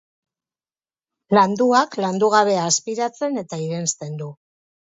Landuak 1.39 1.99
landugabea 2.05 2.65
azpiratzen 2.71 3.41
eta 3.45 3.63
irensten 3.69 4.19
du. 4.25 4.35